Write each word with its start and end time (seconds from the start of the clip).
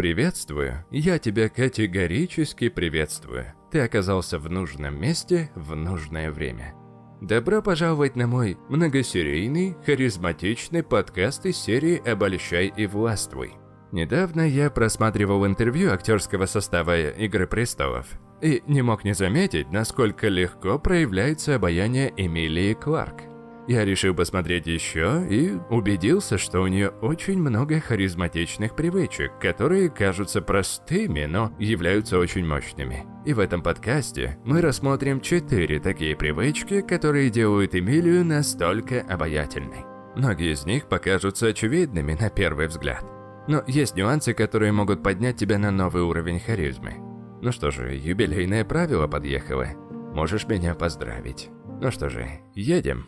Приветствую, 0.00 0.82
я 0.90 1.18
тебя 1.18 1.50
категорически 1.50 2.70
приветствую. 2.70 3.52
Ты 3.70 3.80
оказался 3.80 4.38
в 4.38 4.48
нужном 4.48 4.98
месте 4.98 5.50
в 5.54 5.76
нужное 5.76 6.32
время. 6.32 6.72
Добро 7.20 7.60
пожаловать 7.60 8.16
на 8.16 8.26
мой 8.26 8.56
многосерийный, 8.70 9.76
харизматичный 9.84 10.82
подкаст 10.82 11.44
из 11.44 11.58
серии 11.58 11.98
«Обольщай 12.10 12.72
и 12.74 12.86
властвуй». 12.86 13.52
Недавно 13.92 14.48
я 14.48 14.70
просматривал 14.70 15.46
интервью 15.46 15.92
актерского 15.92 16.46
состава 16.46 17.10
«Игры 17.10 17.46
престолов» 17.46 18.06
и 18.40 18.62
не 18.66 18.80
мог 18.80 19.04
не 19.04 19.12
заметить, 19.12 19.70
насколько 19.70 20.28
легко 20.28 20.78
проявляется 20.78 21.56
обаяние 21.56 22.10
Эмилии 22.16 22.72
Кларк. 22.72 23.29
Я 23.68 23.84
решил 23.84 24.14
посмотреть 24.14 24.66
еще 24.66 25.24
и 25.28 25.52
убедился, 25.68 26.38
что 26.38 26.60
у 26.60 26.66
нее 26.66 26.88
очень 26.88 27.38
много 27.38 27.78
харизматичных 27.78 28.74
привычек, 28.74 29.38
которые 29.38 29.90
кажутся 29.90 30.40
простыми, 30.40 31.26
но 31.26 31.52
являются 31.58 32.18
очень 32.18 32.46
мощными. 32.46 33.06
И 33.24 33.32
в 33.32 33.38
этом 33.38 33.62
подкасте 33.62 34.38
мы 34.44 34.60
рассмотрим 34.60 35.20
четыре 35.20 35.78
такие 35.78 36.16
привычки, 36.16 36.80
которые 36.80 37.30
делают 37.30 37.74
Эмилию 37.74 38.24
настолько 38.24 39.02
обаятельной. 39.02 39.84
Многие 40.16 40.52
из 40.52 40.64
них 40.64 40.88
покажутся 40.88 41.48
очевидными 41.48 42.16
на 42.20 42.30
первый 42.30 42.66
взгляд. 42.66 43.04
Но 43.46 43.62
есть 43.66 43.94
нюансы, 43.94 44.34
которые 44.34 44.72
могут 44.72 45.02
поднять 45.02 45.36
тебя 45.36 45.58
на 45.58 45.70
новый 45.70 46.02
уровень 46.02 46.40
харизмы. 46.40 46.94
Ну 47.42 47.52
что 47.52 47.70
же, 47.70 47.94
юбилейное 47.94 48.64
правило 48.64 49.06
подъехало. 49.06 49.68
Можешь 50.14 50.46
меня 50.46 50.74
поздравить. 50.74 51.50
Ну 51.80 51.90
что 51.90 52.10
же, 52.10 52.26
едем. 52.54 53.06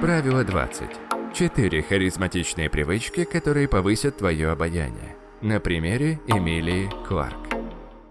Правило 0.00 0.44
20. 0.44 0.90
Четыре 1.34 1.82
харизматичные 1.82 2.68
привычки, 2.68 3.24
которые 3.24 3.68
повысят 3.68 4.18
твое 4.18 4.50
обаяние. 4.50 5.16
На 5.40 5.60
примере 5.60 6.20
Эмилии 6.26 6.90
Кларк. 7.06 7.54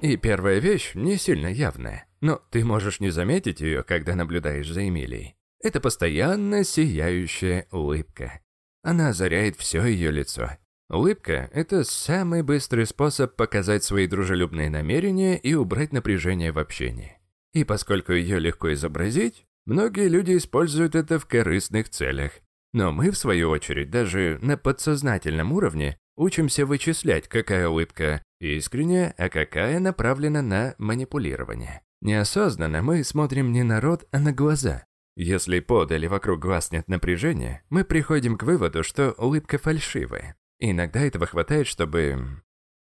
И 0.01 0.17
первая 0.17 0.59
вещь 0.59 0.91
не 0.95 1.17
сильно 1.17 1.47
явная, 1.47 2.05
но 2.21 2.41
ты 2.51 2.63
можешь 2.63 2.99
не 2.99 3.09
заметить 3.09 3.61
ее, 3.61 3.83
когда 3.83 4.15
наблюдаешь 4.15 4.71
за 4.71 4.87
Эмилией. 4.87 5.35
Это 5.61 5.79
постоянно 5.79 6.63
сияющая 6.63 7.67
улыбка. 7.71 8.41
Она 8.81 9.09
озаряет 9.09 9.55
все 9.57 9.85
ее 9.85 10.11
лицо. 10.11 10.51
Улыбка– 10.89 11.49
это 11.53 11.83
самый 11.83 12.43
быстрый 12.43 12.85
способ 12.85 13.35
показать 13.35 13.83
свои 13.83 14.07
дружелюбные 14.07 14.69
намерения 14.69 15.37
и 15.37 15.53
убрать 15.53 15.93
напряжение 15.93 16.51
в 16.51 16.59
общении. 16.59 17.17
И 17.53 17.63
поскольку 17.63 18.13
ее 18.13 18.39
легко 18.39 18.73
изобразить, 18.73 19.45
Многие 19.65 20.09
люди 20.09 20.37
используют 20.37 20.95
это 20.95 21.19
в 21.19 21.25
корыстных 21.25 21.89
целях. 21.89 22.33
Но 22.73 22.91
мы, 22.91 23.11
в 23.11 23.17
свою 23.17 23.49
очередь, 23.49 23.89
даже 23.89 24.39
на 24.41 24.57
подсознательном 24.57 25.53
уровне 25.53 25.97
учимся 26.15 26.65
вычислять, 26.65 27.27
какая 27.27 27.69
улыбка 27.69 28.23
искренняя, 28.39 29.13
а 29.17 29.29
какая 29.29 29.79
направлена 29.79 30.41
на 30.41 30.75
манипулирование. 30.77 31.81
Неосознанно 32.01 32.81
мы 32.81 33.03
смотрим 33.03 33.51
не 33.53 33.63
на 33.63 33.79
рот, 33.79 34.05
а 34.11 34.19
на 34.19 34.33
глаза. 34.33 34.85
Если 35.15 35.59
под 35.59 35.91
или 35.91 36.07
вокруг 36.07 36.41
глаз 36.41 36.71
нет 36.71 36.87
напряжения, 36.87 37.63
мы 37.69 37.85
приходим 37.85 38.37
к 38.37 38.43
выводу, 38.43 38.83
что 38.83 39.11
улыбка 39.13 39.57
фальшивая. 39.57 40.35
иногда 40.59 41.01
этого 41.01 41.25
хватает, 41.25 41.67
чтобы 41.67 42.41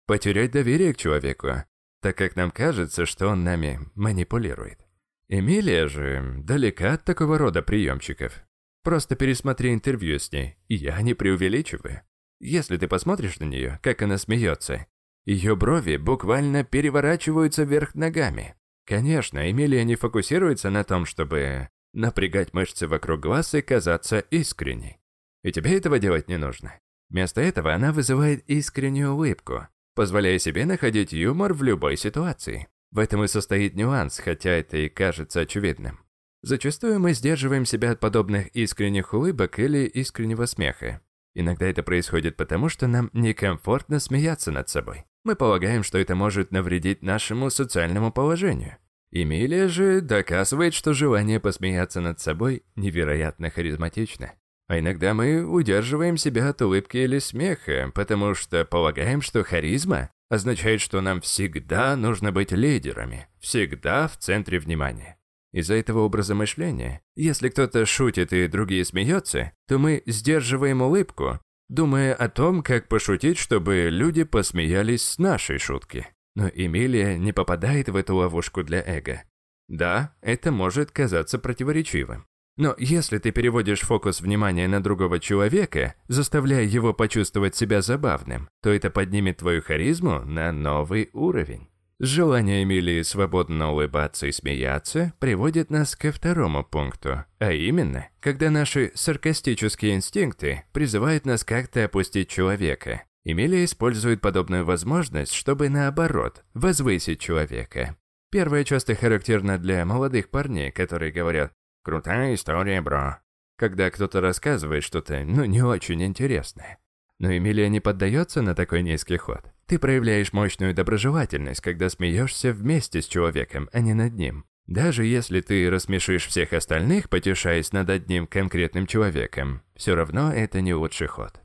потерять 0.05 0.51
доверие 0.51 0.93
к 0.93 0.97
человеку, 0.97 1.63
так 2.01 2.17
как 2.17 2.35
нам 2.35 2.51
кажется, 2.51 3.05
что 3.05 3.29
он 3.29 3.43
нами 3.43 3.79
манипулирует. 3.95 4.86
Эмилия 5.29 5.87
же 5.87 6.41
далека 6.43 6.93
от 6.93 7.03
такого 7.03 7.37
рода 7.37 7.61
приемчиков. 7.61 8.45
Просто 8.83 9.17
пересмотри 9.17 9.73
интервью 9.73 10.19
с 10.19 10.31
ней, 10.31 10.57
и 10.69 10.75
я 10.75 11.01
не 11.01 11.13
преувеличиваю. 11.13 12.01
Если 12.39 12.77
ты 12.77 12.87
посмотришь 12.87 13.39
на 13.39 13.45
нее, 13.45 13.79
как 13.83 14.01
она 14.01 14.17
смеется, 14.17 14.85
ее 15.25 15.57
брови 15.57 15.97
буквально 15.97 16.63
переворачиваются 16.63 17.63
вверх 17.63 17.95
ногами. 17.95 18.55
Конечно, 18.85 19.51
Эмилия 19.51 19.83
не 19.83 19.97
фокусируется 19.97 20.69
на 20.69 20.85
том, 20.85 21.05
чтобы 21.05 21.67
напрягать 21.91 22.53
мышцы 22.53 22.87
вокруг 22.87 23.19
глаз 23.19 23.53
и 23.53 23.61
казаться 23.61 24.19
искренней. 24.19 24.97
И 25.43 25.51
тебе 25.51 25.75
этого 25.75 25.99
делать 25.99 26.29
не 26.29 26.37
нужно. 26.37 26.79
Вместо 27.09 27.41
этого 27.41 27.73
она 27.73 27.91
вызывает 27.91 28.47
искреннюю 28.49 29.11
улыбку, 29.11 29.67
позволяя 29.95 30.39
себе 30.39 30.65
находить 30.65 31.11
юмор 31.11 31.53
в 31.53 31.63
любой 31.63 31.97
ситуации. 31.97 32.69
В 32.91 32.99
этом 32.99 33.23
и 33.23 33.27
состоит 33.27 33.75
нюанс, 33.75 34.19
хотя 34.19 34.51
это 34.51 34.77
и 34.77 34.89
кажется 34.89 35.41
очевидным. 35.41 35.99
Зачастую 36.41 36.99
мы 36.99 37.13
сдерживаем 37.13 37.65
себя 37.65 37.91
от 37.91 37.99
подобных 37.99 38.47
искренних 38.49 39.13
улыбок 39.13 39.59
или 39.59 39.85
искреннего 39.85 40.45
смеха. 40.45 41.01
Иногда 41.35 41.67
это 41.67 41.83
происходит 41.83 42.37
потому, 42.37 42.69
что 42.69 42.87
нам 42.87 43.09
некомфортно 43.13 43.99
смеяться 43.99 44.51
над 44.51 44.69
собой. 44.69 45.05
Мы 45.23 45.35
полагаем, 45.35 45.83
что 45.83 45.97
это 45.97 46.15
может 46.15 46.51
навредить 46.51 47.03
нашему 47.03 47.49
социальному 47.49 48.11
положению. 48.11 48.77
Эмилия 49.11 49.67
же 49.67 50.01
доказывает, 50.01 50.73
что 50.73 50.93
желание 50.93 51.39
посмеяться 51.39 52.01
над 52.01 52.19
собой 52.19 52.63
невероятно 52.75 53.49
харизматично. 53.49 54.33
А 54.67 54.79
иногда 54.79 55.13
мы 55.13 55.45
удерживаем 55.45 56.17
себя 56.17 56.49
от 56.49 56.61
улыбки 56.61 56.97
или 56.97 57.19
смеха, 57.19 57.91
потому 57.93 58.33
что 58.33 58.65
полагаем, 58.65 59.21
что 59.21 59.43
харизма 59.43 60.09
означает, 60.29 60.81
что 60.81 61.01
нам 61.01 61.21
всегда 61.21 61.95
нужно 61.95 62.31
быть 62.31 62.51
лидерами, 62.51 63.27
всегда 63.39 64.07
в 64.07 64.17
центре 64.17 64.59
внимания. 64.59 65.17
Из-за 65.53 65.75
этого 65.75 65.99
образа 65.99 66.35
мышления, 66.35 67.01
если 67.15 67.49
кто-то 67.49 67.85
шутит 67.85 68.33
и 68.33 68.47
другие 68.47 68.85
смеются, 68.85 69.53
то 69.67 69.79
мы 69.79 70.03
сдерживаем 70.05 70.81
улыбку, 70.81 71.39
думая 71.69 72.13
о 72.13 72.29
том, 72.29 72.61
как 72.61 72.87
пошутить, 72.87 73.37
чтобы 73.37 73.87
люди 73.89 74.23
посмеялись 74.23 75.03
с 75.03 75.17
нашей 75.17 75.57
шутки. 75.57 76.07
Но 76.35 76.47
Эмилия 76.47 77.17
не 77.17 77.33
попадает 77.33 77.89
в 77.89 77.95
эту 77.95 78.15
ловушку 78.15 78.63
для 78.63 78.83
эго. 78.85 79.23
Да, 79.67 80.15
это 80.21 80.51
может 80.51 80.91
казаться 80.91 81.39
противоречивым. 81.39 82.25
Но 82.57 82.73
если 82.79 83.19
ты 83.19 83.31
переводишь 83.31 83.81
фокус 83.81 84.19
внимания 84.19 84.67
на 84.67 84.81
другого 84.81 85.19
человека, 85.19 85.93
заставляя 86.07 86.63
его 86.63 86.91
почувствовать 86.91 87.55
себя 87.55 87.81
забавным, 87.81 88.49
то 88.63 88.71
это 88.71 88.89
поднимет 88.89 89.37
твою 89.37 89.61
харизму 89.61 90.21
на 90.25 90.51
новый 90.51 91.11
уровень. 91.13 91.69
Желание 91.99 92.63
Эмилии 92.63 93.01
свободно 93.03 93.71
улыбаться 93.71 94.27
и 94.27 94.31
смеяться 94.31 95.13
приводит 95.19 95.71
нас 95.71 95.95
ко 95.95 96.11
второму 96.11 96.63
пункту, 96.63 97.25
а 97.39 97.51
именно, 97.51 98.07
когда 98.19 98.51
наши 98.51 98.91
саркастические 98.93 99.95
инстинкты 99.95 100.63
призывают 100.73 101.25
нас 101.25 101.43
как-то 101.43 101.85
опустить 101.85 102.29
человека. 102.29 103.03
Эмилия 103.23 103.65
использует 103.65 104.21
подобную 104.21 104.63
возможность, 104.63 105.33
чтобы 105.33 105.69
наоборот, 105.69 106.43
возвысить 106.53 107.19
человека. 107.19 107.95
Первое 108.31 108.63
часто 108.63 108.93
характерно 108.93 109.57
для 109.57 109.83
молодых 109.83 110.29
парней, 110.29 110.71
которые 110.71 111.11
говорят 111.11 111.51
Крутая 111.87 112.33
история, 112.33 112.81
бро. 112.81 113.15
Когда 113.55 113.89
кто-то 113.89 114.19
рассказывает 114.19 114.83
что-то, 114.83 115.23
ну, 115.23 115.45
не 115.45 115.61
очень 115.61 116.03
интересное. 116.03 116.79
Но 117.17 117.31
Эмилия 117.31 117.69
не 117.69 117.79
поддается 117.79 118.41
на 118.41 118.55
такой 118.55 118.83
низкий 118.83 119.15
ход. 119.15 119.53
Ты 119.67 119.79
проявляешь 119.79 120.33
мощную 120.33 120.73
доброжелательность, 120.73 121.61
когда 121.61 121.89
смеешься 121.89 122.51
вместе 122.51 123.01
с 123.01 123.07
человеком, 123.07 123.69
а 123.71 123.79
не 123.79 123.93
над 123.93 124.15
ним. 124.15 124.43
Даже 124.65 125.05
если 125.05 125.39
ты 125.39 125.69
рассмешишь 125.69 126.27
всех 126.27 126.51
остальных, 126.51 127.07
потешаясь 127.07 127.71
над 127.71 127.89
одним 127.89 128.27
конкретным 128.27 128.85
человеком, 128.85 129.61
все 129.73 129.95
равно 129.95 130.33
это 130.33 130.59
не 130.59 130.73
лучший 130.73 131.07
ход. 131.07 131.39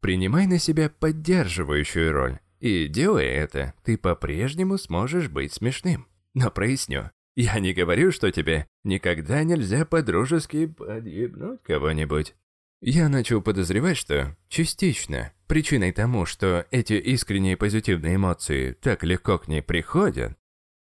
Принимай 0.00 0.46
на 0.46 0.60
себя 0.60 0.90
поддерживающую 0.90 2.12
роль, 2.12 2.38
и 2.60 2.86
делая 2.86 3.30
это, 3.30 3.74
ты 3.82 3.98
по-прежнему 3.98 4.78
сможешь 4.78 5.28
быть 5.28 5.54
смешным. 5.54 6.06
Но 6.34 6.52
проясню, 6.52 7.10
я 7.40 7.60
не 7.60 7.72
говорю, 7.72 8.10
что 8.10 8.32
тебе 8.32 8.66
никогда 8.82 9.44
нельзя 9.44 9.84
по-дружески 9.84 10.66
подъебнуть 10.66 11.62
кого-нибудь. 11.62 12.34
Я 12.80 13.08
начал 13.08 13.40
подозревать, 13.40 13.96
что 13.96 14.36
частично 14.48 15.32
причиной 15.46 15.92
тому, 15.92 16.26
что 16.26 16.66
эти 16.72 16.94
искренние 16.94 17.56
позитивные 17.56 18.16
эмоции 18.16 18.72
так 18.72 19.04
легко 19.04 19.38
к 19.38 19.46
ней 19.46 19.62
приходят, 19.62 20.36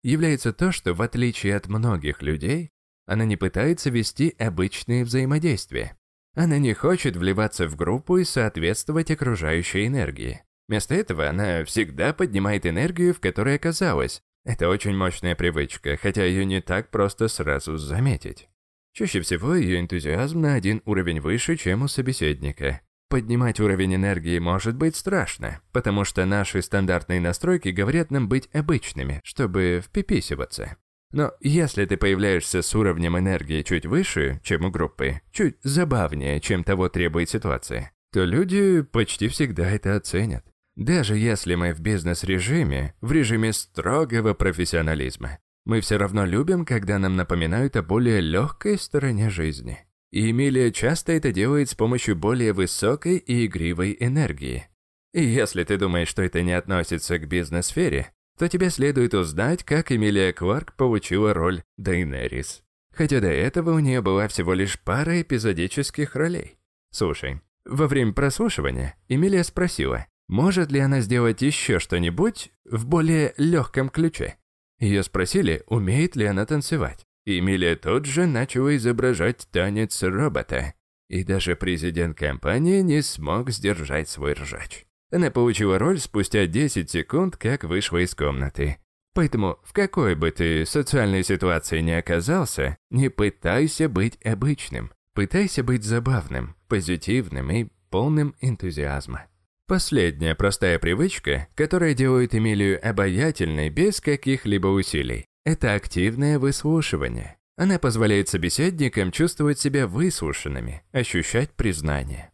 является 0.04 0.54
то, 0.54 0.72
что 0.72 0.94
в 0.94 1.02
отличие 1.02 1.56
от 1.56 1.68
многих 1.68 2.22
людей, 2.22 2.70
она 3.08 3.26
не 3.26 3.36
пытается 3.36 3.90
вести 3.90 4.36
обычные 4.38 5.06
взаимодействия. 5.06 5.98
Она 6.36 6.60
не 6.60 6.76
хочет 6.76 7.16
вливаться 7.16 7.68
в 7.68 7.76
группу 7.76 8.18
и 8.18 8.24
соответствовать 8.24 9.10
окружающей 9.10 9.88
энергии. 9.88 10.44
Вместо 10.68 10.94
этого 10.94 11.28
она 11.28 11.66
всегда 11.66 12.14
поднимает 12.14 12.68
энергию, 12.68 13.16
в 13.16 13.20
которой 13.20 13.56
оказалась, 13.56 14.22
это 14.46 14.70
очень 14.70 14.96
мощная 14.96 15.36
привычка, 15.36 15.98
хотя 16.02 16.24
ее 16.26 16.46
не 16.46 16.62
так 16.62 16.90
просто 16.90 17.28
сразу 17.28 17.78
заметить. 17.78 18.50
Чаще 18.94 19.22
всего 19.22 19.56
ее 19.56 19.80
энтузиазм 19.80 20.42
на 20.42 20.54
один 20.54 20.82
уровень 20.86 21.20
выше, 21.20 21.58
чем 21.58 21.84
у 21.84 21.88
собеседника. 21.88 22.82
Поднимать 23.10 23.60
уровень 23.60 23.96
энергии 23.96 24.40
может 24.40 24.76
быть 24.76 24.96
страшно, 24.96 25.62
потому 25.72 26.04
что 26.04 26.26
наши 26.26 26.62
стандартные 26.62 27.20
настройки 27.20 27.70
говорят 27.70 28.12
нам 28.12 28.28
быть 28.28 28.50
обычными, 28.54 29.22
чтобы 29.24 29.82
впиписиваться. 29.84 30.78
Но 31.12 31.32
если 31.40 31.86
ты 31.86 31.96
появляешься 31.96 32.62
с 32.62 32.76
уровнем 32.76 33.18
энергии 33.18 33.62
чуть 33.62 33.86
выше, 33.86 34.42
чем 34.44 34.66
у 34.66 34.72
группы, 34.72 35.22
чуть 35.32 35.58
забавнее, 35.62 36.42
чем 36.42 36.64
того 36.64 36.90
требует 36.90 37.30
ситуация, 37.30 37.92
то 38.12 38.24
люди 38.24 38.82
почти 38.82 39.28
всегда 39.28 39.70
это 39.70 39.96
оценят. 39.96 40.44
Даже 40.76 41.18
если 41.18 41.56
мы 41.56 41.74
в 41.74 41.82
бизнес-режиме, 41.82 42.96
в 43.02 43.12
режиме 43.12 43.54
строгого 43.54 44.34
профессионализма, 44.34 45.38
мы 45.66 45.82
все 45.82 45.98
равно 45.98 46.26
любим, 46.26 46.66
когда 46.66 47.00
нам 47.00 47.16
напоминают 47.16 47.76
о 47.76 47.84
более 47.84 48.22
легкой 48.22 48.78
стороне 48.78 49.30
жизни. 49.30 49.86
И 50.12 50.30
Эмилия 50.30 50.72
часто 50.72 51.14
это 51.14 51.32
делает 51.32 51.70
с 51.70 51.76
помощью 51.76 52.16
более 52.16 52.54
высокой 52.54 53.18
и 53.18 53.46
игривой 53.46 53.96
энергии. 54.00 54.68
И 55.14 55.24
если 55.24 55.64
ты 55.64 55.78
думаешь, 55.78 56.08
что 56.08 56.24
это 56.24 56.42
не 56.42 56.54
относится 56.54 57.20
к 57.20 57.28
бизнес-сфере, 57.28 58.12
то 58.38 58.48
тебе 58.50 58.70
следует 58.72 59.14
узнать, 59.14 59.64
как 59.64 59.92
Эмилия 59.92 60.34
Кварк 60.34 60.76
получила 60.76 61.34
роль 61.34 61.64
Дейнерис. 61.78 62.64
Хотя 62.92 63.22
до 63.22 63.28
этого 63.30 63.72
у 63.72 63.80
нее 63.80 64.02
была 64.02 64.28
всего 64.28 64.54
лишь 64.54 64.80
пара 64.80 65.22
эпизодических 65.22 66.16
ролей. 66.16 66.58
Слушай, 66.92 67.42
во 67.66 67.88
время 67.88 68.14
прослушивания 68.14 68.96
Эмилия 69.08 69.44
спросила, 69.44 70.08
может 70.34 70.72
ли 70.72 70.80
она 70.80 71.00
сделать 71.02 71.44
еще 71.44 71.78
что-нибудь 71.78 72.52
в 72.66 72.88
более 72.88 73.36
легком 73.38 73.88
ключе. 73.88 74.38
Ее 74.80 75.04
спросили, 75.04 75.62
умеет 75.68 76.16
ли 76.16 76.26
она 76.26 76.48
танцевать. 76.48 77.06
Эмилия 77.24 77.76
тут 77.76 78.06
же 78.06 78.26
начала 78.26 78.76
изображать 78.76 79.48
танец 79.52 80.02
робота. 80.02 80.74
И 81.08 81.24
даже 81.24 81.56
президент 81.56 82.18
компании 82.18 82.82
не 82.82 83.04
смог 83.04 83.52
сдержать 83.52 84.10
свой 84.10 84.34
ржач. 84.34 84.86
Она 85.12 85.30
получила 85.30 85.78
роль 85.78 86.00
спустя 86.00 86.48
10 86.48 86.90
секунд, 86.90 87.38
как 87.38 87.64
вышла 87.64 88.00
из 88.00 88.16
комнаты. 88.16 88.78
Поэтому 89.14 89.60
в 89.64 89.72
какой 89.72 90.16
бы 90.16 90.32
ты 90.32 90.66
социальной 90.66 91.24
ситуации 91.24 91.80
ни 91.82 91.92
оказался, 91.92 92.76
не 92.90 93.10
пытайся 93.10 93.88
быть 93.88 94.18
обычным. 94.26 94.92
Пытайся 95.14 95.64
быть 95.64 95.84
забавным, 95.84 96.56
позитивным 96.68 97.52
и 97.52 97.68
полным 97.92 98.34
энтузиазма. 98.42 99.28
Последняя 99.66 100.36
простая 100.36 100.78
привычка, 100.78 101.48
которая 101.56 101.94
делает 101.94 102.36
Эмилию 102.36 102.86
обаятельной 102.86 103.70
без 103.70 104.02
каких-либо 104.02 104.68
усилий, 104.68 105.26
это 105.46 105.74
активное 105.74 106.38
выслушивание. 106.38 107.38
Она 107.56 107.80
позволяет 107.80 108.28
собеседникам 108.28 109.12
чувствовать 109.12 109.60
себя 109.60 109.88
выслушанными, 109.88 110.84
ощущать 110.92 111.52
признание. 111.52 112.32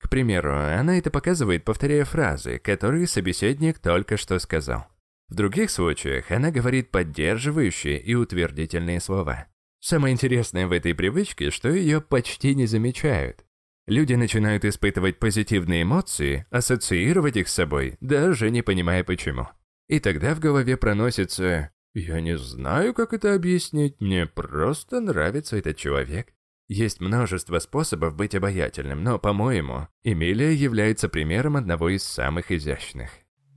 К 0.00 0.10
примеру, 0.10 0.56
она 0.56 0.98
это 0.98 1.12
показывает, 1.12 1.64
повторяя 1.64 2.04
фразы, 2.04 2.58
которые 2.58 3.06
собеседник 3.06 3.78
только 3.78 4.16
что 4.16 4.40
сказал. 4.40 4.88
В 5.28 5.34
других 5.34 5.70
случаях 5.70 6.32
она 6.32 6.50
говорит 6.50 6.90
поддерживающие 6.90 8.00
и 8.00 8.14
утвердительные 8.14 9.00
слова. 9.00 9.46
Самое 9.78 10.12
интересное 10.12 10.66
в 10.66 10.72
этой 10.72 10.94
привычке, 10.94 11.50
что 11.50 11.68
ее 11.68 12.00
почти 12.00 12.56
не 12.56 12.66
замечают. 12.66 13.44
Люди 13.86 14.14
начинают 14.14 14.64
испытывать 14.64 15.18
позитивные 15.18 15.82
эмоции, 15.82 16.46
ассоциировать 16.50 17.36
их 17.36 17.48
с 17.48 17.54
собой, 17.54 17.96
даже 18.00 18.50
не 18.50 18.62
понимая 18.62 19.02
почему. 19.02 19.48
И 19.88 19.98
тогда 19.98 20.34
в 20.34 20.40
голове 20.40 20.76
проносится 20.76 21.70
«Я 21.94 22.20
не 22.20 22.38
знаю, 22.38 22.94
как 22.94 23.12
это 23.12 23.34
объяснить, 23.34 24.00
мне 24.00 24.26
просто 24.26 25.00
нравится 25.00 25.56
этот 25.56 25.76
человек». 25.76 26.32
Есть 26.68 27.00
множество 27.00 27.58
способов 27.58 28.16
быть 28.16 28.34
обаятельным, 28.34 29.02
но, 29.02 29.18
по-моему, 29.18 29.88
Эмилия 30.04 30.52
является 30.52 31.08
примером 31.08 31.56
одного 31.56 31.90
из 31.90 32.02
самых 32.02 32.50
изящных. 32.50 33.10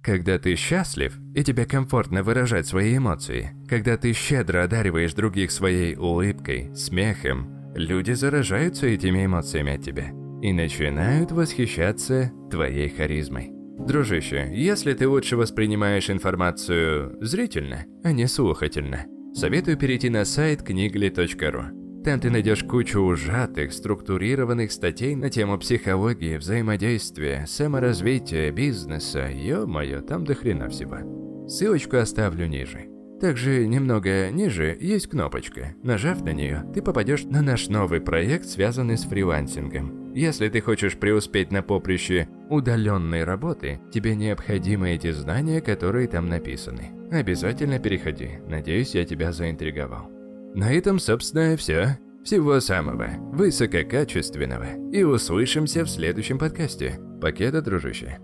Когда 0.04 0.38
ты 0.38 0.56
счастлив, 0.56 1.18
и 1.34 1.44
тебе 1.44 1.66
комфортно 1.66 2.24
выражать 2.24 2.68
свои 2.68 2.98
эмоции, 2.98 3.56
когда 3.70 3.96
ты 3.96 4.12
щедро 4.12 4.64
одариваешь 4.64 5.14
других 5.14 5.52
своей 5.52 5.96
улыбкой, 5.96 6.76
смехом, 6.76 7.55
люди 7.76 8.14
заражаются 8.14 8.88
этими 8.88 9.26
эмоциями 9.26 9.76
от 9.76 9.84
тебя 9.84 10.12
и 10.42 10.54
начинают 10.54 11.32
восхищаться 11.32 12.32
твоей 12.50 12.90
харизмой. 12.90 13.52
Дружище, 13.78 14.50
если 14.54 14.94
ты 14.94 15.08
лучше 15.08 15.36
воспринимаешь 15.36 16.10
информацию 16.10 17.18
зрительно, 17.22 17.86
а 18.04 18.12
не 18.12 18.28
слухательно, 18.28 19.06
советую 19.34 19.78
перейти 19.78 20.10
на 20.10 20.24
сайт 20.26 20.64
книгли.ру. 20.64 22.04
Там 22.06 22.20
ты 22.20 22.30
найдешь 22.30 22.64
кучу 22.64 23.00
ужатых, 23.00 23.74
структурированных 23.74 24.72
статей 24.72 25.16
на 25.16 25.30
тему 25.30 25.58
психологии, 25.58 26.38
взаимодействия, 26.38 27.46
саморазвития, 27.48 28.52
бизнеса. 28.52 29.28
Ё-моё, 29.28 30.02
там 30.02 30.24
до 30.24 30.36
хрена 30.36 30.70
всего. 30.70 31.48
Ссылочку 31.48 31.98
оставлю 31.98 32.46
ниже. 32.46 32.95
Также 33.20 33.66
немного 33.66 34.30
ниже 34.30 34.78
есть 34.80 35.08
кнопочка. 35.08 35.74
Нажав 35.84 36.22
на 36.24 36.34
нее, 36.34 36.66
ты 36.74 36.82
попадешь 36.82 37.24
на 37.24 37.42
наш 37.42 37.70
новый 37.70 38.02
проект, 38.02 38.46
связанный 38.46 38.98
с 38.98 39.04
фрилансингом. 39.04 40.14
Если 40.14 40.48
ты 40.50 40.62
хочешь 40.62 40.98
преуспеть 40.98 41.52
на 41.52 41.62
поприще 41.62 42.28
удаленной 42.50 43.24
работы, 43.24 43.82
тебе 43.92 44.16
необходимы 44.16 44.92
эти 44.92 45.12
знания, 45.12 45.62
которые 45.62 46.08
там 46.08 46.28
написаны. 46.28 46.92
Обязательно 47.12 47.80
переходи. 47.80 48.40
Надеюсь, 48.48 48.96
я 48.96 49.06
тебя 49.06 49.32
заинтриговал. 49.32 50.10
На 50.54 50.72
этом, 50.72 51.00
собственно, 51.00 51.58
все. 51.58 52.00
Всего 52.24 52.60
самого 52.60 53.10
высококачественного. 53.34 54.92
И 54.92 55.04
услышимся 55.04 55.84
в 55.84 55.90
следующем 55.90 56.40
подкасте. 56.40 57.00
Покеда, 57.22 57.62
дружище. 57.62 58.20